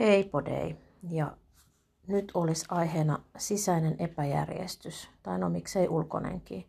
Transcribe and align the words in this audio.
Hei 0.00 0.24
podei. 0.24 0.76
Ja 1.10 1.36
nyt 2.06 2.32
olisi 2.34 2.66
aiheena 2.68 3.18
sisäinen 3.38 3.96
epäjärjestys, 3.98 5.08
tai 5.22 5.38
no 5.38 5.48
miksei 5.48 5.88
ulkonenkin. 5.88 6.66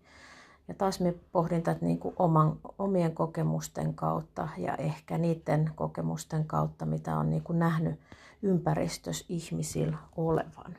Ja 0.67 0.73
taas 0.73 0.99
me 0.99 1.13
pohdin 1.31 1.63
tätä 1.63 1.85
niin 1.85 1.99
kuin 1.99 2.15
oman, 2.19 2.59
omien 2.79 3.15
kokemusten 3.15 3.93
kautta 3.93 4.47
ja 4.57 4.75
ehkä 4.75 5.17
niiden 5.17 5.71
kokemusten 5.75 6.45
kautta, 6.45 6.85
mitä 6.85 7.17
on 7.17 7.29
niin 7.29 7.43
kuin 7.43 7.59
nähnyt 7.59 7.99
ympäristössä 8.41 9.25
ihmisillä 9.29 9.97
olevan. 10.17 10.77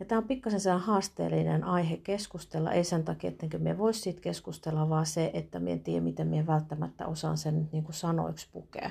Ja 0.00 0.06
tämä 0.06 0.18
on 0.18 0.28
pikkasen 0.28 0.80
haasteellinen 0.80 1.64
aihe 1.64 1.96
keskustella, 1.96 2.72
ei 2.72 2.84
sen 2.84 3.04
takia, 3.04 3.30
että 3.30 3.58
me 3.58 3.78
voisi 3.78 4.00
siitä 4.00 4.20
keskustella, 4.20 4.88
vaan 4.88 5.06
se, 5.06 5.30
että 5.34 5.58
me 5.58 5.72
en 5.72 5.80
tiedä, 5.80 6.00
miten 6.00 6.28
me 6.28 6.46
välttämättä 6.46 7.06
osaan 7.06 7.38
sen 7.38 7.68
niin 7.72 7.84
kuin 7.84 7.94
sanoiksi 7.94 8.48
pukea. 8.52 8.90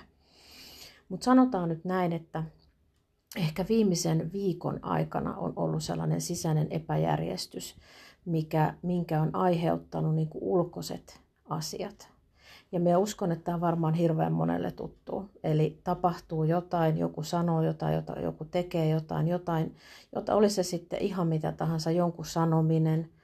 Mutta 1.10 1.26
sanotaan 1.26 1.70
nyt 1.70 1.86
näin, 1.86 2.14
että 2.14 2.44
ehkä 3.36 3.66
viimeisen 3.70 4.32
viikon 4.34 4.80
aikana 4.82 5.36
on 5.36 5.54
ollut 5.56 5.84
sellainen 5.84 6.22
sisäinen 6.22 6.68
epäjärjestys, 6.70 7.76
mikä, 8.26 8.74
minkä 8.82 9.22
on 9.22 9.36
aiheuttanut 9.36 10.16
niin 10.16 10.30
kuin 10.30 10.44
ulkoiset 10.44 11.22
asiat. 11.50 12.12
Ja 12.72 12.80
minä 12.80 12.98
uskon, 12.98 13.32
että 13.32 13.44
tämä 13.44 13.56
on 13.56 13.62
varmaan 13.62 13.94
hirveän 13.94 14.34
monelle 14.34 14.72
tuttu. 14.72 15.30
Eli 15.44 15.82
tapahtuu 15.84 16.44
jotain, 16.44 16.98
joku 16.98 17.24
sanoo 17.24 17.62
jotain, 17.62 17.96
jota, 17.96 18.20
joku 18.20 18.46
tekee 18.46 18.90
jotain, 18.90 19.28
jotain, 19.28 19.76
jota 20.16 20.36
oli 20.36 20.50
se 20.50 20.64
sitten 20.64 21.02
ihan 21.02 21.28
mitä 21.28 21.52
tahansa, 21.52 21.92
jonkun 21.92 22.26
sanominen– 22.26 23.10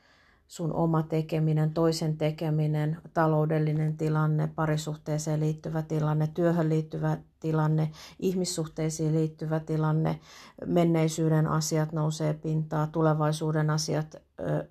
sun 0.47 0.73
oma 0.73 1.03
tekeminen, 1.03 1.73
toisen 1.73 2.17
tekeminen, 2.17 2.97
taloudellinen 3.13 3.97
tilanne, 3.97 4.49
parisuhteeseen 4.55 5.39
liittyvä 5.39 5.81
tilanne, 5.81 6.27
työhön 6.33 6.69
liittyvä 6.69 7.17
tilanne, 7.39 7.91
ihmissuhteisiin 8.19 9.15
liittyvä 9.15 9.59
tilanne, 9.59 10.19
menneisyyden 10.65 11.47
asiat 11.47 11.91
nousee 11.91 12.33
pintaa, 12.33 12.87
tulevaisuuden 12.87 13.69
asiat 13.69 14.15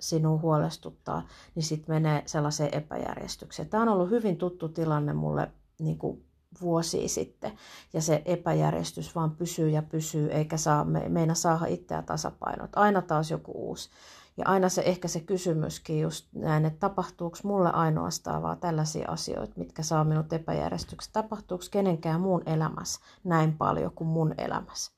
sinun 0.01 0.43
huolestuttaa, 0.43 1.27
niin 1.55 1.63
sitten 1.63 1.95
menee 1.95 2.23
sellaiseen 2.27 2.75
epäjärjestykseen. 2.75 3.69
Tämä 3.69 3.83
on 3.83 3.89
ollut 3.89 4.11
hyvin 4.11 4.37
tuttu 4.37 4.69
tilanne 4.69 5.13
mulle 5.13 5.51
niin 5.79 5.99
kuin 5.99 6.27
vuosia 6.61 7.09
sitten, 7.09 7.53
ja 7.93 8.03
se 8.03 8.23
epäjärjestys 8.25 9.15
vaan 9.15 9.31
pysyy 9.31 9.69
ja 9.69 9.83
pysyy, 9.83 10.33
eikä 10.33 10.57
saa, 10.57 10.85
me, 10.85 11.09
meina 11.09 11.35
saada 11.35 11.67
itseä 11.67 12.03
tasapainot. 12.03 12.71
Aina 12.77 13.03
taas 13.03 13.31
joku 13.31 13.53
uusi. 13.55 13.91
Ja 14.37 14.45
aina 14.47 14.69
se 14.69 14.83
ehkä 14.83 15.09
se 15.09 15.21
kysymyskin 15.21 16.01
just 16.01 16.27
näin, 16.33 16.65
että 16.65 16.79
tapahtuuko 16.79 17.39
mulle 17.43 17.71
ainoastaan 17.71 18.43
vaan 18.43 18.59
tällaisia 18.59 19.11
asioita, 19.11 19.53
mitkä 19.57 19.83
saa 19.83 20.05
minut 20.05 20.33
epäjärjestyksi. 20.33 21.11
Tapahtuuko 21.13 21.65
kenenkään 21.71 22.21
muun 22.21 22.43
elämässä 22.47 23.01
näin 23.25 23.57
paljon 23.57 23.93
kuin 23.95 24.09
mun 24.09 24.35
elämässä. 24.39 24.93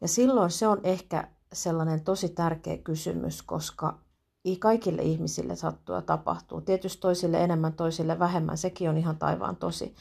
Ja 0.00 0.08
silloin 0.08 0.50
se 0.50 0.68
on 0.68 0.80
ehkä 0.82 1.28
sellainen 1.52 2.00
tosi 2.00 2.28
tärkeä 2.28 2.76
kysymys, 2.76 3.42
koska 3.42 3.98
kaikille 4.58 5.02
ihmisille 5.02 5.56
sattuu 5.56 5.94
ja 5.94 6.02
tapahtuu. 6.02 6.60
Tietysti 6.60 7.00
toisille 7.00 7.44
enemmän, 7.44 7.72
toisille 7.72 8.18
vähemmän, 8.18 8.58
sekin 8.58 8.90
on 8.90 8.98
ihan 8.98 9.16
taivaan 9.16 9.56
tosi. 9.56 9.94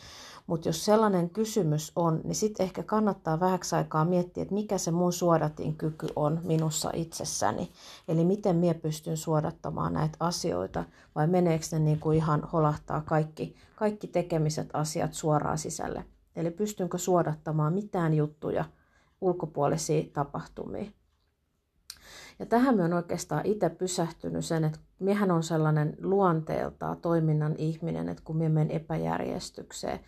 Mutta 0.48 0.70
jos 0.70 0.86
sellainen 0.86 1.30
kysymys 1.30 1.92
on, 1.96 2.22
niin 2.24 2.36
sitten 2.36 2.64
ehkä 2.64 2.84
kannattaa 2.84 3.40
vähäksi 3.40 3.76
aikaa 3.76 4.06
miettiä, 4.06 4.42
että 4.42 4.54
mikä 4.54 4.78
se 4.78 4.92
mun 4.92 5.14
suodatin 5.14 5.76
kyky 5.76 6.08
on 6.16 6.40
minussa 6.44 6.92
itsessäni. 6.94 7.72
Eli 8.08 8.26
miten 8.26 8.56
minä 8.56 8.74
pystyn 8.74 9.18
suodattamaan 9.18 9.94
näitä 9.94 10.18
asioita, 10.20 10.84
vai 11.16 11.28
meneekö 11.28 11.66
ne 11.72 11.80
niin 11.80 12.00
kuin 12.00 12.18
ihan 12.18 12.42
holahtaa 12.54 13.02
kaikki, 13.02 13.56
kaikki 13.76 14.08
tekemiset 14.08 14.70
asiat 14.74 15.14
suoraan 15.14 15.58
sisälle. 15.58 16.06
Eli 16.36 16.52
pystynkö 16.52 16.98
suodattamaan 16.98 17.74
mitään 17.74 18.14
juttuja 18.14 18.66
ulkopuolisia 19.22 20.04
tapahtumia. 20.14 20.92
Ja 22.40 22.46
tähän 22.46 22.78
me 22.78 22.84
on 22.84 22.94
oikeastaan 22.94 23.46
itse 23.46 23.70
pysähtynyt 23.70 24.46
sen, 24.46 24.64
että 24.64 24.80
miehän 25.00 25.32
on 25.32 25.44
sellainen 25.44 25.98
luonteeltaan 26.02 26.98
toiminnan 26.98 27.56
ihminen, 27.58 28.10
että 28.10 28.24
kun 28.26 28.38
minä 28.38 28.50
menen 28.50 28.72
epäjärjestykseen, 28.72 30.00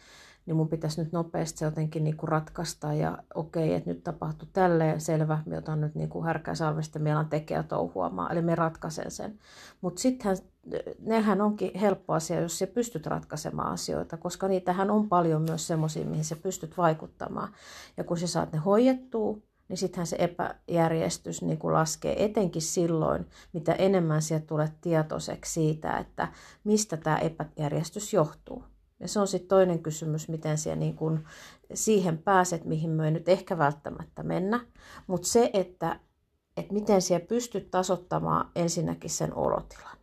niin 0.50 0.58
mun 0.58 0.70
pitäisi 0.70 1.02
nyt 1.04 1.12
nopeasti 1.12 1.60
se 1.60 1.66
jotenkin 1.66 2.04
niin 2.04 2.18
kuin 2.18 2.28
ratkaista 2.28 2.94
ja 2.94 3.18
okei, 3.36 3.74
että 3.74 3.90
nyt 3.90 4.04
tapahtui 4.04 4.48
tälleen, 4.54 5.02
selvä, 5.02 5.44
me 5.46 5.58
otan 5.58 5.82
nyt 5.82 5.96
niin 5.96 6.24
härkää 6.26 6.56
salvesta, 6.56 7.00
meillä 7.00 7.20
on 7.20 7.30
tekijä 7.30 7.64
touhuamaan, 7.64 8.32
eli 8.32 8.42
me 8.42 8.56
ratkaisen 8.56 9.12
sen. 9.12 9.40
Mutta 9.82 10.02
sittenhän, 10.02 10.38
nehän 11.00 11.42
onkin 11.42 11.80
helppo 11.80 12.14
asia, 12.14 12.42
jos 12.42 12.60
sä 12.60 12.68
pystyt 12.68 13.06
ratkaisemaan 13.06 13.74
asioita, 13.74 14.18
koska 14.18 14.48
niitähän 14.48 14.92
on 14.92 15.10
paljon 15.10 15.42
myös 15.42 15.68
semmoisia, 15.68 16.06
mihin 16.06 16.26
sä 16.26 16.36
pystyt 16.36 16.78
vaikuttamaan. 16.78 17.50
Ja 17.98 18.04
kun 18.04 18.18
sä 18.18 18.28
saat 18.28 18.52
ne 18.52 18.60
hoidettua, 18.60 19.38
niin 19.68 19.78
sittenhän 19.78 20.08
se 20.08 20.18
epäjärjestys 20.20 21.42
niin 21.42 21.58
kuin 21.58 21.74
laskee 21.74 22.26
etenkin 22.26 22.62
silloin, 22.62 23.26
mitä 23.54 23.74
enemmän 23.74 24.22
sieltä 24.22 24.46
tulee 24.46 24.70
tietoiseksi 24.82 25.54
siitä, 25.54 25.98
että 25.98 26.28
mistä 26.64 26.98
tämä 26.98 27.18
epäjärjestys 27.18 28.14
johtuu. 28.14 28.64
Ja 29.00 29.08
se 29.08 29.20
on 29.20 29.28
sitten 29.28 29.50
toinen 29.50 29.84
kysymys, 29.84 30.30
miten 30.30 30.58
siellä 30.58 30.80
niin 30.80 30.96
kun 30.96 31.28
siihen 31.74 32.18
pääset, 32.18 32.66
mihin 32.66 32.90
me 32.90 33.06
ei 33.06 33.12
nyt 33.12 33.30
ehkä 33.30 33.58
välttämättä 33.58 34.24
mennä. 34.24 34.66
Mutta 35.08 35.28
se, 35.28 35.50
että, 35.54 36.00
että 36.58 36.74
miten 36.74 37.02
siellä 37.02 37.26
pystyt 37.26 37.72
tasottamaan 37.72 38.52
ensinnäkin 38.56 39.10
sen 39.10 39.34
olotilan. 39.34 39.98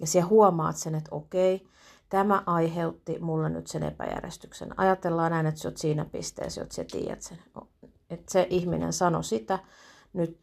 Ja 0.00 0.06
siellä 0.06 0.28
huomaat 0.28 0.76
sen, 0.76 0.94
että 0.94 1.14
okei, 1.14 1.68
tämä 2.08 2.42
aiheutti 2.46 3.18
mulle 3.18 3.48
nyt 3.48 3.66
sen 3.66 3.82
epäjärjestyksen. 3.82 4.80
Ajatellaan 4.80 5.32
näin, 5.32 5.46
että 5.46 5.60
sä 5.60 5.68
oot 5.68 5.76
siinä 5.76 6.04
pisteessä, 6.04 6.62
että 6.62 6.74
sä 6.74 6.84
tiedät 6.92 7.22
sen. 7.22 7.38
Että 8.10 8.32
se 8.32 8.46
ihminen 8.50 8.92
sanoi 8.92 9.24
sitä, 9.24 9.58
nyt 10.12 10.40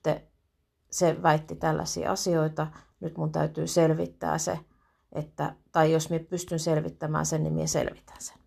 se 0.91 1.23
väitti 1.23 1.55
tällaisia 1.55 2.11
asioita, 2.11 2.67
nyt 2.99 3.17
mun 3.17 3.31
täytyy 3.31 3.67
selvittää 3.67 4.37
se– 4.37 4.59
että, 5.13 5.55
tai 5.71 5.91
jos 5.91 6.09
minä 6.09 6.25
pystyn 6.29 6.59
selvittämään 6.59 7.25
sen, 7.25 7.43
niin 7.43 7.53
minä 7.53 7.67
selvitän 7.67 8.17
sen. 8.19 8.37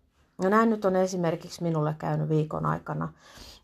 No 0.43 0.49
näin 0.49 0.69
nyt 0.69 0.85
on 0.85 0.95
esimerkiksi 0.95 1.63
minulle 1.63 1.95
käynyt 1.99 2.29
viikon 2.29 2.65
aikana, 2.65 3.13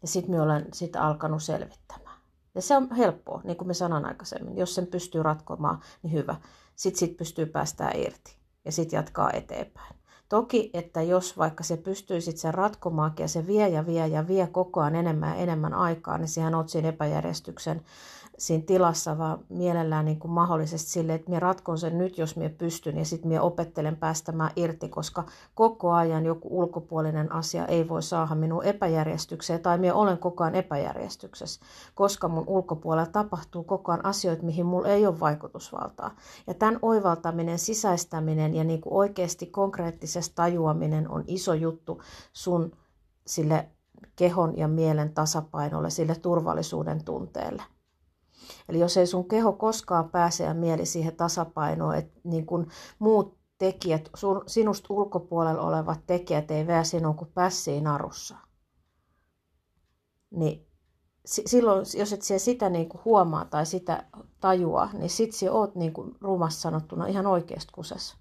ja 0.01 0.07
sitten 0.07 0.31
minä 0.31 0.43
olen 0.43 0.65
sitä 0.73 1.01
alkanut 1.01 1.43
selvittämään. 1.43 2.17
Ja 2.55 2.61
se 2.61 2.77
on 2.77 2.95
helppoa, 2.95 3.41
niin 3.43 3.57
kuin 3.57 3.67
me 3.67 3.73
sanon 3.73 4.05
aikaisemmin. 4.05 4.57
Jos 4.57 4.75
sen 4.75 4.87
pystyy 4.87 5.23
ratkomaan, 5.23 5.79
niin 6.03 6.13
hyvä. 6.13 6.35
Sitten 6.75 6.99
sit 6.99 7.17
pystyy 7.17 7.45
päästään 7.45 7.99
irti 7.99 8.37
ja 8.65 8.71
sitten 8.71 8.97
jatkaa 8.97 9.31
eteenpäin. 9.31 9.95
Toki, 10.29 10.69
että 10.73 11.01
jos 11.01 11.37
vaikka 11.37 11.63
se 11.63 11.77
pystyy 11.77 12.21
sen 12.21 12.53
ratkomaan 12.53 13.13
ja 13.19 13.27
se 13.27 13.47
vie 13.47 13.67
ja 13.67 13.85
vie 13.85 14.07
ja 14.07 14.27
vie 14.27 14.47
koko 14.47 14.81
ajan 14.81 14.95
enemmän 14.95 15.29
ja 15.29 15.35
enemmän 15.35 15.73
aikaa, 15.73 16.17
niin 16.17 16.27
sehän 16.27 16.55
oot 16.55 16.69
siinä 16.69 16.89
epäjärjestyksen 16.89 17.81
siinä 18.37 18.63
tilassa, 18.65 19.17
vaan 19.17 19.39
mielellään 19.49 20.05
niin 20.05 20.19
kuin 20.19 20.31
mahdollisesti 20.31 20.91
sille, 20.91 21.13
että 21.13 21.29
minä 21.29 21.39
ratkon 21.39 21.77
sen 21.77 21.97
nyt, 21.97 22.17
jos 22.17 22.35
minä 22.35 22.49
pystyn, 22.49 22.97
ja 22.97 23.05
sitten 23.05 23.27
minä 23.27 23.41
opettelen 23.41 23.95
päästämään 23.95 24.51
irti, 24.55 24.89
koska 24.89 25.23
koko 25.55 25.91
ajan 25.91 26.25
joku 26.25 26.59
ulkopuolinen 26.59 27.31
asia 27.31 27.65
ei 27.65 27.89
voi 27.89 28.03
saada 28.03 28.35
minun 28.35 28.63
epäjärjestykseen, 28.63 29.59
tai 29.59 29.77
minä 29.77 29.93
olen 29.93 30.17
koko 30.17 30.43
ajan 30.43 30.55
epäjärjestyksessä, 30.55 31.61
koska 31.95 32.27
mun 32.27 32.43
ulkopuolella 32.47 33.11
tapahtuu 33.11 33.63
koko 33.63 33.91
ajan 33.91 34.05
asioita, 34.05 34.43
mihin 34.43 34.65
mulla 34.65 34.87
ei 34.87 35.07
ole 35.07 35.19
vaikutusvaltaa. 35.19 36.15
Ja 36.47 36.53
tämän 36.53 36.79
oivaltaminen, 36.81 37.59
sisäistäminen 37.59 38.55
ja 38.55 38.63
niin 38.63 38.81
kuin 38.81 38.93
oikeasti 38.93 39.45
konkreettisesti 39.45 40.35
tajuaminen 40.35 41.09
on 41.09 41.23
iso 41.27 41.53
juttu 41.53 42.01
sun 42.33 42.71
sille 43.27 43.69
kehon 44.15 44.57
ja 44.57 44.67
mielen 44.67 45.13
tasapainolle, 45.13 45.89
sille 45.89 46.15
turvallisuuden 46.15 47.03
tunteelle. 47.03 47.63
Eli 48.69 48.79
jos 48.79 48.97
ei 48.97 49.07
sun 49.07 49.27
keho 49.27 49.53
koskaan 49.53 50.09
pääse 50.09 50.43
ja 50.43 50.53
mieli 50.53 50.85
siihen 50.85 51.15
tasapainoon, 51.15 51.95
että 51.95 52.19
niin 52.23 52.45
kun 52.45 52.67
muut 52.99 53.37
tekijät, 53.57 54.09
sun, 54.15 54.43
sinusta 54.47 54.93
ulkopuolella 54.93 55.61
olevat 55.61 55.99
tekijät 56.07 56.51
ei 56.51 56.67
vää 56.67 56.83
sinun 56.83 57.15
kuin 57.15 57.31
pässiin 57.33 57.83
narussa, 57.83 58.37
niin 60.31 60.67
silloin, 61.25 61.85
jos 61.97 62.13
et 62.13 62.21
sitä 62.37 62.69
niin 62.69 62.89
kuin 62.89 63.01
huomaa 63.05 63.45
tai 63.45 63.65
sitä 63.65 64.05
tajua, 64.39 64.89
niin 64.93 65.09
sit 65.09 65.33
sä 65.33 65.51
oot 65.51 65.75
niin 65.75 65.93
kuin 65.93 66.15
rumassa 66.21 66.61
sanottuna 66.61 67.05
ihan 67.05 67.27
oikeasti 67.27 67.71
kusessa. 67.73 68.17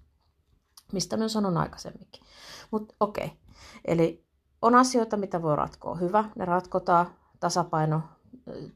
Mistä 0.93 1.17
mä 1.17 1.27
sanon 1.27 1.57
aikaisemminkin. 1.57 2.23
Mutta 2.71 2.95
okei, 2.99 3.25
okay. 3.25 3.37
eli 3.85 4.25
on 4.61 4.75
asioita, 4.75 5.17
mitä 5.17 5.41
voi 5.41 5.55
ratkoa. 5.55 5.95
Hyvä, 5.95 6.25
ne 6.35 6.45
ratkotaan, 6.45 7.07
tasapaino 7.39 8.01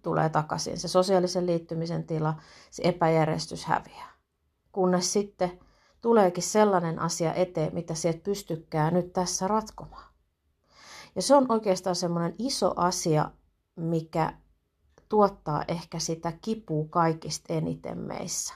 tulee 0.02 0.30
takaisin. 0.30 0.78
Se 0.78 0.88
sosiaalisen 0.88 1.46
liittymisen 1.46 2.04
tila, 2.04 2.34
se 2.72 2.82
epäjärjestys 2.86 3.66
häviää. 3.66 4.12
Kunnes 4.72 5.14
sitten 5.14 5.60
tuleekin 6.02 6.44
sellainen 6.44 7.00
asia 7.00 7.34
eteen, 7.34 7.74
mitä 7.74 7.96
sieltä 7.96 8.20
pystykää 8.24 8.92
nyt 8.92 9.14
tässä 9.14 9.48
ratkomaan. 9.48 10.14
Ja 11.16 11.22
se 11.22 11.36
on 11.36 11.46
oikeastaan 11.50 11.96
semmoinen 11.96 12.36
iso 12.40 12.74
asia, 12.76 13.32
mikä 13.76 14.34
tuottaa 15.10 15.64
ehkä 15.68 16.00
sitä 16.00 16.34
kipua 16.42 16.86
kaikista 16.90 17.54
eniten 17.54 17.98
meissä. 17.98 18.54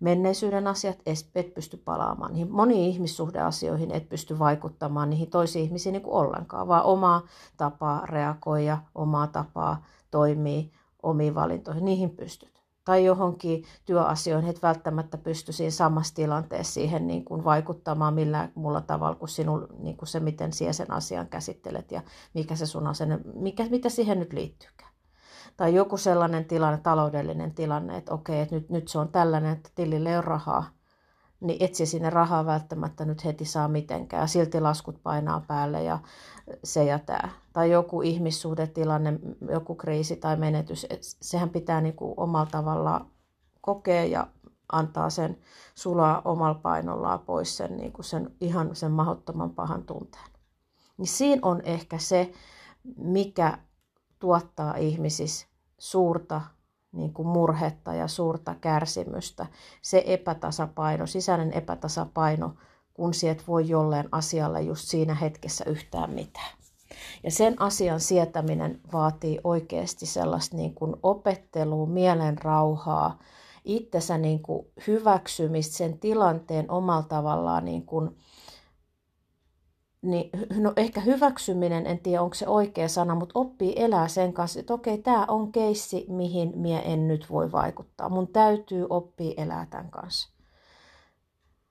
Menneisyyden 0.00 0.66
asiat 0.66 0.98
et 1.34 1.54
pysty 1.54 1.76
palaamaan. 1.76 2.32
Niihin 2.32 2.52
moniin 2.52 2.90
ihmissuhdeasioihin 2.90 3.90
et 3.90 4.08
pysty 4.08 4.38
vaikuttamaan 4.38 5.10
niihin 5.10 5.30
toisiin 5.30 5.64
ihmisiin 5.64 5.92
niin 5.92 6.02
kuin 6.02 6.14
ollenkaan, 6.14 6.68
vaan 6.68 6.84
omaa 6.84 7.22
tapaa 7.56 8.06
reagoida, 8.06 8.78
omaa 8.94 9.26
tapaa 9.26 9.84
toimii, 10.10 10.72
omiin 11.02 11.34
valintoihin, 11.34 11.84
niihin 11.84 12.10
pystyt. 12.10 12.58
Tai 12.84 13.04
johonkin 13.04 13.64
työasioihin, 13.84 14.50
et 14.50 14.62
välttämättä 14.62 15.18
pysty 15.18 15.52
siinä 15.52 15.70
samassa 15.70 16.14
tilanteessa 16.14 16.74
siihen 16.74 17.06
niin 17.06 17.24
kuin 17.24 17.44
vaikuttamaan 17.44 18.14
millään 18.14 18.52
muulla 18.54 18.80
tavalla 18.80 19.14
kuin, 19.14 19.28
sinun, 19.28 19.68
niin 19.78 19.96
kuin 19.96 20.08
se, 20.08 20.20
miten 20.20 20.52
sinä 20.52 20.72
sen 20.72 20.92
asian 20.92 21.28
käsittelet 21.28 21.92
ja 21.92 22.02
mikä 22.34 22.56
se 22.56 22.66
sun 22.66 22.86
asenne, 22.86 23.18
mikä, 23.34 23.66
mitä 23.70 23.88
siihen 23.88 24.18
nyt 24.18 24.32
liittyykään 24.32 24.87
tai 25.58 25.74
joku 25.74 25.96
sellainen 25.96 26.44
tilanne, 26.44 26.78
taloudellinen 26.78 27.54
tilanne, 27.54 27.96
että 27.96 28.14
okei, 28.14 28.40
että 28.40 28.54
nyt, 28.54 28.70
nyt 28.70 28.88
se 28.88 28.98
on 28.98 29.08
tällainen, 29.08 29.52
että 29.52 29.70
tilille 29.74 30.18
on 30.18 30.24
rahaa, 30.24 30.64
niin 31.40 31.64
etsi 31.64 31.86
sinne 31.86 32.10
rahaa 32.10 32.46
välttämättä 32.46 33.04
nyt 33.04 33.24
heti 33.24 33.44
saa 33.44 33.68
mitenkään. 33.68 34.28
Silti 34.28 34.60
laskut 34.60 35.02
painaa 35.02 35.44
päälle 35.48 35.82
ja 35.82 35.98
se 36.64 36.84
ja 36.84 36.98
tämä. 36.98 37.28
Tai 37.52 37.70
joku 37.70 38.02
ihmissuhdetilanne, 38.02 39.18
joku 39.50 39.74
kriisi 39.74 40.16
tai 40.16 40.36
menetys, 40.36 40.86
sehän 41.00 41.50
pitää 41.50 41.80
niin 41.80 41.96
kuin 41.96 42.14
omalla 42.16 42.46
tavallaan 42.46 43.06
kokea 43.60 44.04
ja 44.04 44.26
antaa 44.72 45.10
sen 45.10 45.38
sulaa 45.74 46.22
omalla 46.24 46.54
painollaan 46.54 47.20
pois 47.20 47.56
sen, 47.56 47.76
niin 47.76 47.92
kuin 47.92 48.04
sen 48.04 48.30
ihan 48.40 48.76
sen 48.76 48.92
mahdottoman 48.92 49.50
pahan 49.50 49.84
tunteen. 49.84 50.30
Niin 50.98 51.08
siinä 51.08 51.40
on 51.42 51.60
ehkä 51.64 51.98
se, 51.98 52.32
mikä 52.96 53.58
tuottaa 54.18 54.76
ihmisissä 54.76 55.46
suurta 55.78 56.40
niin 56.92 57.12
kuin 57.12 57.28
murhetta 57.28 57.94
ja 57.94 58.08
suurta 58.08 58.54
kärsimystä. 58.54 59.46
Se 59.82 60.02
epätasapaino, 60.06 61.06
sisäinen 61.06 61.52
epätasapaino, 61.52 62.54
kun 62.94 63.14
siet 63.14 63.48
voi 63.48 63.68
jolleen 63.68 64.08
asialle 64.12 64.62
just 64.62 64.88
siinä 64.88 65.14
hetkessä 65.14 65.64
yhtään 65.64 66.10
mitään. 66.10 66.58
Ja 67.24 67.30
sen 67.30 67.62
asian 67.62 68.00
sietäminen 68.00 68.80
vaatii 68.92 69.40
oikeasti 69.44 70.06
sellaista 70.06 70.56
niin 70.56 70.74
kuin 70.74 70.96
opettelua, 71.02 71.86
mielen 71.86 72.38
rauhaa, 72.38 73.18
itsensä 73.64 74.18
niin 74.18 74.42
kuin 74.42 74.66
hyväksymistä, 74.86 75.76
sen 75.76 75.98
tilanteen 75.98 76.70
omalla 76.70 77.02
tavallaan 77.02 77.64
niin 77.64 77.86
kuin 77.86 78.16
niin 80.02 80.30
no 80.58 80.72
ehkä 80.76 81.00
hyväksyminen, 81.00 81.86
en 81.86 81.98
tiedä 81.98 82.22
onko 82.22 82.34
se 82.34 82.48
oikea 82.48 82.88
sana, 82.88 83.14
mutta 83.14 83.38
oppii 83.38 83.72
elää 83.76 84.08
sen 84.08 84.32
kanssa, 84.32 84.60
että 84.60 84.74
okei, 84.74 84.98
tämä 84.98 85.24
on 85.28 85.52
keissi, 85.52 86.06
mihin 86.08 86.52
minä 86.56 86.80
en 86.80 87.08
nyt 87.08 87.30
voi 87.30 87.52
vaikuttaa. 87.52 88.08
Mun 88.08 88.28
täytyy 88.28 88.86
oppia 88.90 89.34
elää 89.36 89.66
tämän 89.70 89.90
kanssa. 89.90 90.37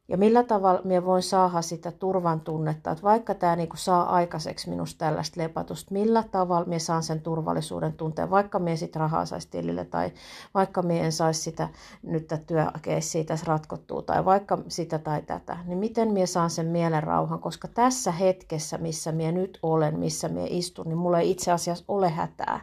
Ja 0.10 0.18
millä 0.18 0.44
tavalla 0.44 0.82
minä 0.84 1.06
voin 1.06 1.24
saada 1.24 1.62
sitä 1.62 1.92
turvan 1.92 2.42
tunnetta, 2.42 2.92
että 2.92 3.04
vaikka 3.04 3.34
tämä 3.34 3.56
niinku 3.56 3.78
saa 3.78 4.16
aikaiseksi 4.16 4.70
minusta 4.70 5.06
tällaista 5.06 5.42
lepatusta, 5.42 5.94
millä 5.94 6.24
tavalla 6.32 6.66
minä 6.66 6.80
saan 6.80 7.04
sen 7.04 7.22
turvallisuuden 7.22 7.94
tunteen, 7.94 8.30
vaikka 8.30 8.60
minä 8.60 8.76
sitten 8.76 9.00
rahaa 9.00 9.26
saisi 9.26 9.48
tilille 9.52 9.86
tai 9.86 10.12
vaikka 10.54 10.82
minä 10.82 11.06
en 11.06 11.12
saisi 11.12 11.42
sitä 11.42 11.70
nyt 12.04 12.34
työkeissiä 12.48 13.24
tässä 13.24 13.46
ratkottua 13.48 14.02
tai 14.02 14.26
vaikka 14.26 14.58
sitä 14.68 15.00
tai 15.00 15.22
tätä, 15.22 15.58
niin 15.66 15.78
miten 15.78 16.12
minä 16.12 16.26
saan 16.26 16.50
sen 16.50 16.66
mielen 16.66 17.04
rauhan, 17.04 17.40
koska 17.40 17.68
tässä 17.68 18.12
hetkessä, 18.12 18.78
missä 18.78 19.12
minä 19.12 19.32
nyt 19.32 19.60
olen, 19.64 20.00
missä 20.00 20.30
minä 20.30 20.48
istun, 20.50 20.86
niin 20.88 20.98
mulla 20.98 21.20
ei 21.20 21.32
itse 21.32 21.52
asiassa 21.52 21.86
ole 21.88 22.10
hätää. 22.10 22.60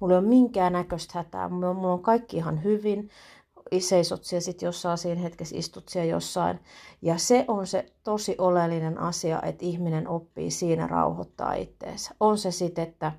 Mulla 0.00 0.14
ei 0.14 0.18
ole 0.18 0.28
minkään 0.28 0.72
näköistä 0.72 1.18
hätää, 1.18 1.48
mulla 1.48 1.92
on 1.92 2.02
kaikki 2.02 2.36
ihan 2.36 2.64
hyvin, 2.64 3.10
seisot 3.78 4.24
siellä 4.24 4.44
sitten 4.44 4.66
jossain 4.66 4.98
siinä 4.98 5.20
hetkessä, 5.20 5.56
istut 5.58 5.88
siellä 5.88 6.10
jossain. 6.10 6.60
Ja 7.02 7.18
se 7.18 7.44
on 7.48 7.66
se 7.66 7.92
tosi 8.04 8.34
oleellinen 8.38 8.98
asia, 8.98 9.42
että 9.42 9.64
ihminen 9.64 10.08
oppii 10.08 10.50
siinä 10.50 10.86
rauhoittaa 10.86 11.54
itteensä. 11.54 12.14
On 12.20 12.38
se 12.38 12.50
sitten, 12.50 12.88
että 12.88 13.12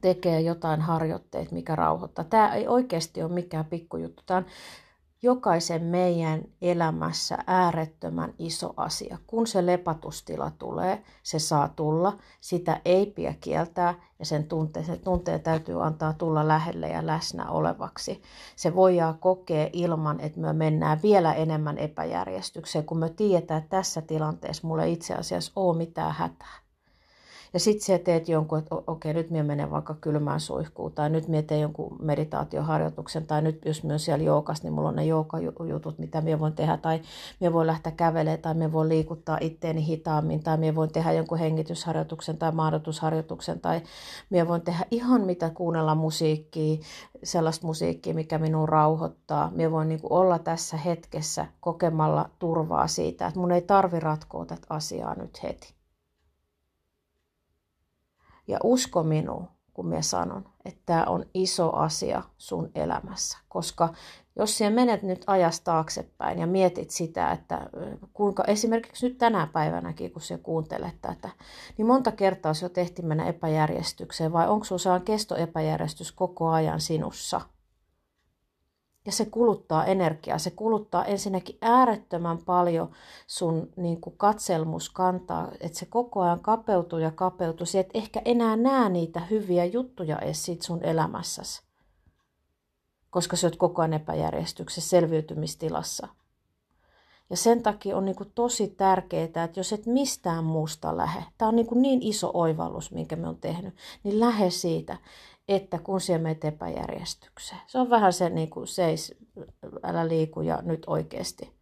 tekee 0.00 0.40
jotain 0.40 0.80
harjoitteita, 0.80 1.54
mikä 1.54 1.76
rauhoittaa. 1.76 2.24
Tämä 2.24 2.54
ei 2.54 2.68
oikeasti 2.68 3.22
ole 3.22 3.32
mikään 3.32 3.64
pikkujuttu. 3.64 4.22
Tämä 4.26 4.38
on 4.38 4.46
jokaisen 5.24 5.82
meidän 5.82 6.42
elämässä 6.62 7.38
äärettömän 7.46 8.34
iso 8.38 8.74
asia. 8.76 9.18
Kun 9.26 9.46
se 9.46 9.66
lepatustila 9.66 10.50
tulee, 10.58 11.02
se 11.22 11.38
saa 11.38 11.68
tulla, 11.68 12.18
sitä 12.40 12.80
ei 12.84 13.06
pidä 13.06 13.34
kieltää 13.40 13.94
ja 14.18 14.24
sen 14.24 14.44
tunteen, 14.44 14.86
sen 14.86 15.00
tunteen 15.00 15.40
täytyy 15.40 15.84
antaa 15.84 16.12
tulla 16.12 16.48
lähelle 16.48 16.88
ja 16.88 17.06
läsnä 17.06 17.50
olevaksi. 17.50 18.22
Se 18.56 18.74
voidaan 18.74 19.18
kokea 19.18 19.68
ilman, 19.72 20.20
että 20.20 20.40
me 20.40 20.52
mennään 20.52 21.00
vielä 21.02 21.34
enemmän 21.34 21.78
epäjärjestykseen, 21.78 22.84
kun 22.84 22.98
me 22.98 23.08
tiedetään, 23.08 23.62
että 23.62 23.76
tässä 23.76 24.02
tilanteessa 24.02 24.66
mulle 24.66 24.88
itse 24.88 25.14
asiassa 25.14 25.52
ole 25.56 25.76
mitään 25.76 26.12
hätää. 26.12 26.63
Ja 27.54 27.60
sitten 27.60 27.86
sä 27.86 27.98
teet 27.98 28.28
jonkun, 28.28 28.58
että 28.58 28.74
okei, 28.86 29.14
nyt 29.14 29.30
minä 29.30 29.42
menen 29.42 29.70
vaikka 29.70 29.94
kylmään 30.00 30.40
suihkuun, 30.40 30.92
tai 30.92 31.10
nyt 31.10 31.28
minä 31.28 31.42
teen 31.42 31.60
jonkun 31.60 31.96
meditaatioharjoituksen, 32.02 33.26
tai 33.26 33.42
nyt 33.42 33.64
jos 33.64 33.84
myös 33.84 34.04
siellä 34.04 34.24
joukas, 34.24 34.62
niin 34.62 34.72
mulla 34.72 34.88
on 34.88 34.96
ne 34.96 35.04
joukajutut, 35.04 35.98
mitä 35.98 36.20
minä 36.20 36.38
voin 36.38 36.52
tehdä, 36.52 36.76
tai 36.76 37.00
minä 37.40 37.52
voin 37.52 37.66
lähteä 37.66 37.92
kävelemään, 37.92 38.38
tai 38.38 38.54
minä 38.54 38.72
voin 38.72 38.88
liikuttaa 38.88 39.38
itteeni 39.40 39.86
hitaammin, 39.86 40.42
tai 40.42 40.56
minä 40.56 40.74
voin 40.74 40.92
tehdä 40.92 41.12
jonkun 41.12 41.38
hengitysharjoituksen 41.38 42.38
tai 42.38 42.52
maadotusharjoituksen, 42.52 43.60
tai 43.60 43.80
minä 44.30 44.48
voin 44.48 44.62
tehdä 44.62 44.84
ihan 44.90 45.20
mitä 45.20 45.50
kuunnella 45.50 45.94
musiikkia, 45.94 46.78
sellaista 47.22 47.66
musiikkia, 47.66 48.14
mikä 48.14 48.38
minun 48.38 48.68
rauhoittaa. 48.68 49.50
Minä 49.54 49.70
voin 49.70 49.88
niin 49.88 50.00
olla 50.10 50.38
tässä 50.38 50.76
hetkessä 50.76 51.46
kokemalla 51.60 52.30
turvaa 52.38 52.86
siitä, 52.86 53.26
että 53.26 53.40
mun 53.40 53.52
ei 53.52 53.62
tarvi 53.62 54.00
ratkoa 54.00 54.46
tätä 54.46 54.66
asiaa 54.70 55.14
nyt 55.14 55.42
heti. 55.42 55.83
Ja 58.46 58.58
usko 58.62 59.02
minuun, 59.02 59.48
kun 59.74 59.86
minä 59.86 60.02
sanon, 60.02 60.44
että 60.64 60.80
tämä 60.86 61.04
on 61.04 61.24
iso 61.34 61.72
asia 61.72 62.22
sun 62.38 62.70
elämässä. 62.74 63.38
Koska 63.48 63.88
jos 64.36 64.58
sinä 64.58 64.70
menet 64.70 65.02
nyt 65.02 65.24
ajasta 65.26 65.64
taaksepäin 65.64 66.38
ja 66.38 66.46
mietit 66.46 66.90
sitä, 66.90 67.32
että 67.32 67.70
kuinka 68.12 68.44
esimerkiksi 68.44 69.08
nyt 69.08 69.18
tänä 69.18 69.48
päivänäkin, 69.52 70.12
kun 70.12 70.22
sinä 70.22 70.38
kuuntelet 70.42 71.00
tätä, 71.02 71.28
niin 71.78 71.86
monta 71.86 72.12
kertaa 72.12 72.54
se 72.54 72.64
jo 72.64 72.68
tehty 72.68 73.02
mennä 73.02 73.26
epäjärjestykseen 73.26 74.32
vai 74.32 74.48
onko 74.48 74.64
sinulla 74.64 75.00
kestoepäjärjestys 75.00 76.12
koko 76.12 76.48
ajan 76.48 76.80
sinussa– 76.80 77.40
ja 79.06 79.12
se 79.12 79.24
kuluttaa 79.24 79.84
energiaa. 79.84 80.38
Se 80.38 80.50
kuluttaa 80.50 81.04
ensinnäkin 81.04 81.58
äärettömän 81.62 82.38
paljon 82.38 82.90
sun 83.26 83.68
niin 83.76 84.00
kuin 84.00 84.16
katselmuskantaa, 84.16 85.48
että 85.60 85.78
se 85.78 85.86
koko 85.86 86.20
ajan 86.20 86.40
kapeutuu 86.40 86.98
ja 86.98 87.10
kapeutuu. 87.10 87.64
että 87.64 87.98
et 87.98 88.04
ehkä 88.04 88.22
enää 88.24 88.56
näe 88.56 88.88
niitä 88.88 89.20
hyviä 89.20 89.64
juttuja 89.64 90.18
edes 90.18 90.44
siitä 90.44 90.66
sun 90.66 90.82
elämässäsi. 90.82 91.62
Koska 93.10 93.36
sä 93.36 93.46
oot 93.46 93.56
koko 93.56 93.82
ajan 93.82 93.92
epäjärjestyksessä, 93.92 94.90
selviytymistilassa. 94.90 96.08
Ja 97.30 97.36
sen 97.36 97.62
takia 97.62 97.96
on 97.96 98.04
niin 98.04 98.16
kuin 98.16 98.32
tosi 98.34 98.68
tärkeää, 98.68 99.24
että 99.24 99.50
jos 99.56 99.72
et 99.72 99.86
mistään 99.86 100.44
muusta 100.44 100.96
lähde, 100.96 101.24
tämä 101.38 101.48
on 101.48 101.56
niin, 101.56 101.66
kuin 101.66 101.82
niin 101.82 102.02
iso 102.02 102.30
oivallus, 102.34 102.90
minkä 102.90 103.16
me 103.16 103.28
on 103.28 103.36
tehnyt, 103.36 103.74
niin 104.02 104.20
lähde 104.20 104.50
siitä, 104.50 104.96
että 105.48 105.78
kun 105.78 106.00
siellä 106.00 106.22
menet 106.22 106.44
epäjärjestykseen. 106.44 107.60
Se 107.66 107.78
on 107.78 107.90
vähän 107.90 108.12
se 108.12 108.28
niin 108.28 108.50
kuin 108.50 108.66
seis, 108.66 109.14
älä 109.82 110.08
liiku 110.08 110.40
ja 110.40 110.62
nyt 110.62 110.82
oikeasti. 110.86 111.54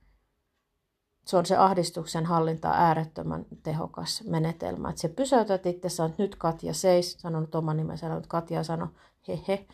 Se 1.26 1.36
on 1.36 1.46
se 1.46 1.56
ahdistuksen 1.56 2.26
hallinta 2.26 2.70
äärettömän 2.70 3.46
tehokas 3.62 4.24
menetelmä. 4.26 4.90
Että 4.90 5.00
se 5.00 5.08
pysäytät 5.08 5.66
itse, 5.66 5.88
sanot 5.88 6.18
nyt 6.18 6.36
Katja 6.36 6.74
seis, 6.74 7.12
sanonut 7.12 7.54
oman 7.54 7.76
nimensä, 7.76 8.00
sanonut 8.00 8.26
Katja 8.26 8.64
sano 8.64 8.88
hehe. 9.28 9.66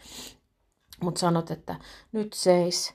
Mutta 1.02 1.18
sanot, 1.18 1.50
että 1.50 1.76
nyt 2.12 2.32
seis, 2.32 2.94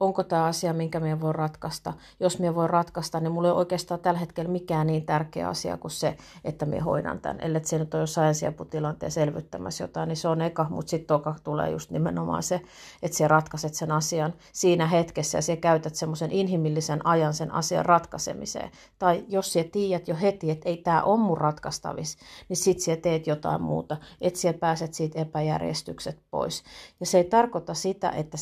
onko 0.00 0.22
tämä 0.22 0.44
asia, 0.44 0.72
minkä 0.72 1.00
minä 1.00 1.20
voi 1.20 1.32
ratkaista. 1.32 1.92
Jos 2.20 2.38
minä 2.38 2.54
voi 2.54 2.68
ratkaista, 2.68 3.20
niin 3.20 3.32
mulla 3.32 3.48
ei 3.48 3.54
oikeastaan 3.54 4.00
tällä 4.00 4.20
hetkellä 4.20 4.50
mikään 4.50 4.86
niin 4.86 5.06
tärkeä 5.06 5.48
asia 5.48 5.76
kuin 5.76 5.90
se, 5.90 6.16
että 6.44 6.66
minä 6.66 6.84
hoidan 6.84 7.20
tämän. 7.20 7.40
Ellei 7.40 7.64
se 7.64 7.78
nyt 7.78 7.94
ole 7.94 8.02
jossain 8.02 8.28
ensiaputilanteen 8.28 9.12
selvittämässä 9.12 9.84
jotain, 9.84 10.08
niin 10.08 10.16
se 10.16 10.28
on 10.28 10.42
eka, 10.42 10.66
mutta 10.70 10.90
sitten 10.90 11.06
toka 11.06 11.34
tulee 11.44 11.70
just 11.70 11.90
nimenomaan 11.90 12.42
se, 12.42 12.60
että 13.02 13.16
sinä 13.16 13.28
ratkaiset 13.28 13.74
sen 13.74 13.92
asian 13.92 14.34
siinä 14.52 14.86
hetkessä 14.86 15.38
ja 15.38 15.42
sinä 15.42 15.56
käytät 15.56 15.94
semmoisen 15.94 16.32
inhimillisen 16.32 17.06
ajan 17.06 17.34
sen 17.34 17.54
asian 17.54 17.86
ratkaisemiseen. 17.86 18.70
Tai 18.98 19.24
jos 19.28 19.52
sinä 19.52 19.68
tiedät 19.72 20.08
jo 20.08 20.16
heti, 20.22 20.50
että 20.50 20.68
ei 20.68 20.76
tämä 20.76 21.02
ole 21.02 21.20
mun 21.20 21.38
ratkaistavis, 21.38 22.18
niin 22.48 22.56
sitten 22.56 22.84
sinä 22.84 22.96
teet 22.96 23.26
jotain 23.26 23.62
muuta, 23.62 23.96
että 24.20 24.40
sinä 24.40 24.52
pääset 24.52 24.94
siitä 24.94 25.20
epäjärjestykset 25.20 26.18
pois. 26.30 26.62
Ja 27.00 27.06
se 27.06 27.18
ei 27.18 27.24
tarkoita 27.24 27.74
sitä, 27.74 28.10
että 28.10 28.38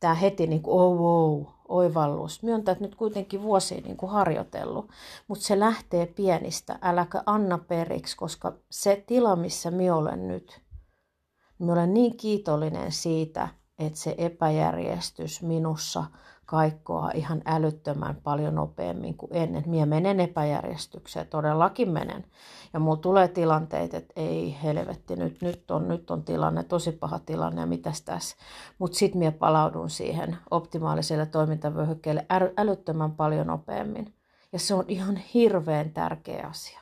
tämä 0.00 0.14
heti 0.14 0.46
niin 0.46 0.62
kuin, 0.62 0.80
oh, 0.80 1.01
wow, 1.02 1.44
oivallus. 1.68 2.42
Myöntää, 2.42 2.72
että 2.72 2.84
nyt 2.84 2.94
kuitenkin 2.94 3.42
vuosia 3.42 3.80
niin 3.80 3.96
kuin 3.96 4.12
harjoitellut, 4.12 4.90
mutta 5.28 5.44
se 5.44 5.58
lähtee 5.58 6.06
pienistä. 6.06 6.78
Äläkä 6.82 7.22
anna 7.26 7.58
periksi, 7.58 8.16
koska 8.16 8.52
se 8.70 9.04
tila, 9.06 9.36
missä 9.36 9.70
minä 9.70 9.96
olen 9.96 10.28
nyt, 10.28 10.60
minä 11.58 11.72
olen 11.72 11.94
niin 11.94 12.16
kiitollinen 12.16 12.92
siitä, 12.92 13.48
että 13.78 13.98
se 13.98 14.14
epäjärjestys 14.18 15.42
minussa 15.42 16.04
kaikkoa 16.46 17.10
ihan 17.14 17.42
älyttömän 17.46 18.16
paljon 18.16 18.54
nopeammin 18.54 19.16
kuin 19.16 19.30
ennen. 19.34 19.64
Mie 19.66 19.86
menen 19.86 20.20
epäjärjestykseen, 20.20 21.26
todellakin 21.26 21.90
menen. 21.90 22.24
Ja 22.72 22.80
mulla 22.80 22.96
tulee 22.96 23.28
tilanteita, 23.28 23.96
että 23.96 24.12
ei 24.16 24.56
helvetti, 24.62 25.16
nyt, 25.16 25.42
nyt, 25.42 25.70
on, 25.70 25.88
nyt 25.88 26.10
on 26.10 26.22
tilanne, 26.22 26.62
tosi 26.62 26.92
paha 26.92 27.18
tilanne 27.18 27.60
ja 27.60 27.66
mitäs 27.66 28.02
tässä. 28.02 28.36
Mutta 28.78 28.98
sitten 28.98 29.18
mie 29.18 29.30
palaudun 29.30 29.90
siihen 29.90 30.36
optimaaliselle 30.50 31.26
toimintavyöhykkeelle 31.26 32.26
älyttömän 32.56 33.12
paljon 33.12 33.46
nopeammin. 33.46 34.14
Ja 34.52 34.58
se 34.58 34.74
on 34.74 34.84
ihan 34.88 35.16
hirveän 35.16 35.90
tärkeä 35.90 36.46
asia. 36.50 36.80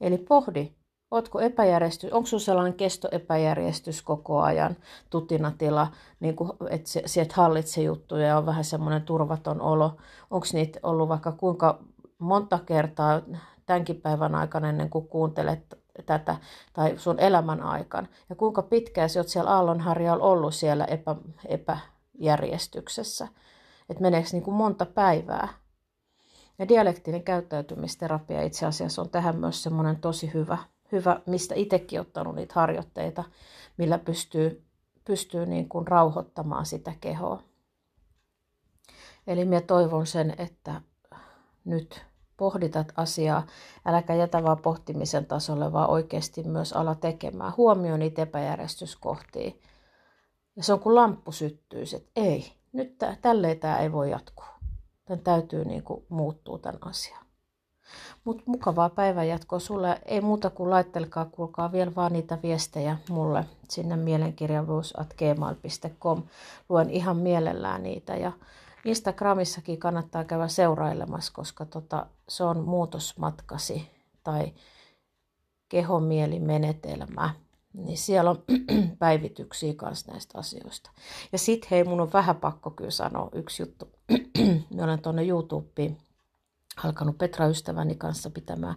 Eli 0.00 0.18
pohdi, 0.18 0.72
Ootko 1.10 1.40
epäjärjestys, 1.40 2.12
onko 2.12 2.26
sinulla 2.26 2.44
sellainen 2.44 2.74
kestoepäjärjestys 2.74 4.02
koko 4.02 4.40
ajan, 4.40 4.76
tutinatila, 5.10 5.86
niin 6.20 6.36
kuin, 6.36 6.50
että 6.70 6.90
sieltä 7.06 7.34
hallitse 7.36 7.82
juttuja 7.82 8.26
ja 8.26 8.38
on 8.38 8.46
vähän 8.46 8.64
semmoinen 8.64 9.02
turvaton 9.02 9.60
olo. 9.60 9.96
Onko 10.30 10.46
niitä 10.52 10.80
ollut 10.82 11.08
vaikka 11.08 11.32
kuinka 11.32 11.78
monta 12.18 12.58
kertaa 12.66 13.22
tämänkin 13.66 14.00
päivän 14.00 14.34
aikana 14.34 14.68
ennen 14.68 14.90
kuin 14.90 15.08
kuuntelet 15.08 15.78
tätä 16.06 16.36
tai 16.72 16.98
sun 16.98 17.20
elämän 17.20 17.62
aikana. 17.62 18.06
Ja 18.28 18.36
kuinka 18.36 18.62
pitkään 18.62 19.10
sä 19.10 19.20
oot 19.20 19.28
siellä 19.28 19.50
aallonharjalla 19.50 20.24
ollut 20.24 20.54
siellä 20.54 20.84
epä, 20.84 21.16
epäjärjestyksessä. 21.46 23.28
Että 23.88 24.02
meneekö 24.02 24.28
niin 24.32 24.42
kuin 24.42 24.54
monta 24.54 24.86
päivää. 24.86 25.48
Ja 26.58 26.68
dialektinen 26.68 27.22
käyttäytymisterapia 27.22 28.42
itse 28.42 28.66
asiassa 28.66 29.02
on 29.02 29.10
tähän 29.10 29.36
myös 29.36 29.62
semmoinen 29.62 29.96
tosi 29.96 30.30
hyvä 30.34 30.58
hyvä, 30.94 31.20
mistä 31.26 31.54
itsekin 31.54 32.00
ottanut 32.00 32.34
niitä 32.34 32.54
harjoitteita, 32.54 33.24
millä 33.76 33.98
pystyy, 33.98 34.64
pystyy 35.04 35.46
niin 35.46 35.68
kuin 35.68 35.86
rauhoittamaan 35.86 36.66
sitä 36.66 36.92
kehoa. 37.00 37.42
Eli 39.26 39.44
minä 39.44 39.60
toivon 39.60 40.06
sen, 40.06 40.34
että 40.38 40.80
nyt 41.64 42.04
pohditat 42.36 42.92
asiaa, 42.96 43.46
äläkä 43.84 44.14
jätä 44.14 44.42
vaan 44.42 44.58
pohtimisen 44.58 45.26
tasolle, 45.26 45.72
vaan 45.72 45.90
oikeasti 45.90 46.42
myös 46.42 46.72
ala 46.72 46.94
tekemään. 46.94 47.52
Huomioi 47.56 47.98
niitä 47.98 48.22
epäjärjestyskohtia. 48.22 49.52
Ja 50.56 50.62
se 50.62 50.72
on 50.72 50.80
kuin 50.80 50.94
lamppu 50.94 51.32
syttyy, 51.32 51.84
että 51.96 52.10
ei, 52.16 52.52
nyt 52.72 52.98
tälleen 53.22 53.58
tämä 53.58 53.78
ei 53.78 53.92
voi 53.92 54.10
jatkuu. 54.10 54.46
Tämän 55.04 55.24
täytyy 55.24 55.64
niin 55.64 55.82
kuin 55.82 56.06
muuttua 56.08 56.58
tämän 56.58 56.78
asian. 56.80 57.23
Mutta 58.24 58.42
mukavaa 58.46 58.90
päivänjatkoa 58.90 59.58
sulle. 59.58 60.00
Ei 60.04 60.20
muuta 60.20 60.50
kuin 60.50 60.70
laittelkaa, 60.70 61.24
kuulkaa 61.24 61.72
vielä 61.72 61.92
vaan 61.96 62.12
niitä 62.12 62.38
viestejä 62.42 62.96
mulle 63.08 63.44
sinne 63.70 63.96
mielenkirjavuus.gmail.com. 63.96 66.22
Luen 66.68 66.90
ihan 66.90 67.16
mielellään 67.16 67.82
niitä 67.82 68.16
ja 68.16 68.32
Instagramissakin 68.84 69.78
kannattaa 69.78 70.24
käydä 70.24 70.48
seurailemassa, 70.48 71.32
koska 71.32 71.64
tota, 71.64 72.06
se 72.28 72.44
on 72.44 72.64
muutosmatkasi 72.64 73.90
tai 74.24 74.52
kehomielimenetelmä. 75.68 77.34
Niin 77.72 77.98
siellä 77.98 78.30
on 78.30 78.42
päivityksiä 78.98 79.74
kanssa 79.76 80.12
näistä 80.12 80.38
asioista. 80.38 80.90
Ja 81.32 81.38
sitten 81.38 81.68
hei, 81.70 81.84
mun 81.84 82.00
on 82.00 82.12
vähän 82.12 82.36
pakko 82.36 82.70
kyllä 82.70 82.90
sanoa 82.90 83.28
yksi 83.32 83.62
juttu. 83.62 83.88
Mä 84.76 84.84
olen 84.84 85.02
tuonne 85.02 85.26
YouTubeen 85.26 85.96
alkanut 86.84 87.18
Petra-ystäväni 87.18 87.94
kanssa 87.94 88.30
pitämään 88.30 88.74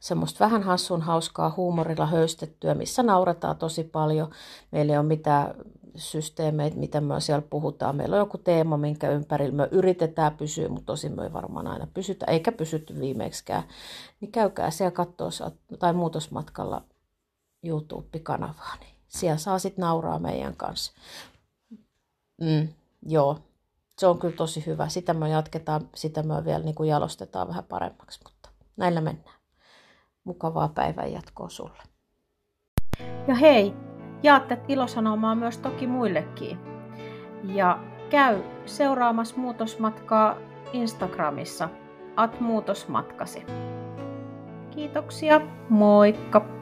semmoista 0.00 0.44
vähän 0.44 0.62
hassun 0.62 1.02
hauskaa 1.02 1.54
huumorilla 1.56 2.06
höystettyä, 2.06 2.74
missä 2.74 3.02
nauretaan 3.02 3.56
tosi 3.56 3.84
paljon. 3.84 4.30
Meillä 4.72 4.92
ei 4.92 4.98
ole 4.98 5.06
mitään 5.06 5.54
systeemeitä, 5.96 6.76
mitä 6.76 7.00
me 7.00 7.20
siellä 7.20 7.46
puhutaan. 7.50 7.96
Meillä 7.96 8.16
on 8.16 8.20
joku 8.20 8.38
teema, 8.38 8.76
minkä 8.76 9.10
ympärillä 9.10 9.56
me 9.56 9.68
yritetään 9.70 10.36
pysyä, 10.36 10.68
mutta 10.68 10.86
tosin 10.86 11.16
me 11.16 11.22
ei 11.22 11.32
varmaan 11.32 11.66
aina 11.66 11.86
pysytä, 11.94 12.26
eikä 12.26 12.52
pysytty 12.52 13.00
viimeeksikään. 13.00 13.62
Niin 14.20 14.32
käykää 14.32 14.70
siellä 14.70 14.90
katsoa 14.90 15.50
tai 15.78 15.92
muutosmatkalla 15.92 16.84
YouTube-kanavaa, 17.64 18.76
niin 18.80 18.94
siellä 19.08 19.38
saa 19.38 19.58
sitten 19.58 19.82
nauraa 19.82 20.18
meidän 20.18 20.56
kanssa. 20.56 20.92
Mm, 22.40 22.68
joo, 23.06 23.38
se 24.00 24.06
on 24.06 24.18
kyllä 24.18 24.36
tosi 24.36 24.66
hyvä. 24.66 24.88
Sitä 24.88 25.14
me 25.14 25.28
jatketaan, 25.28 25.88
sitä 25.94 26.22
me 26.22 26.44
vielä 26.44 26.64
niin 26.64 26.74
kuin 26.74 26.88
jalostetaan 26.88 27.48
vähän 27.48 27.64
paremmaksi, 27.64 28.20
mutta 28.24 28.48
näillä 28.76 29.00
mennään. 29.00 29.36
Mukavaa 30.24 30.68
päivän 30.68 31.12
jatkoa 31.12 31.48
sulle. 31.48 31.78
Ja 33.28 33.34
hei, 33.34 33.74
jaatte 34.22 34.58
ilosanomaa 34.68 35.34
myös 35.34 35.58
toki 35.58 35.86
muillekin. 35.86 36.58
Ja 37.44 37.78
käy 38.10 38.42
seuraamassa 38.66 39.36
muutosmatkaa 39.36 40.36
Instagramissa, 40.72 41.68
at 42.16 42.40
muutosmatkasi. 42.40 43.46
Kiitoksia, 44.70 45.40
moikka! 45.68 46.59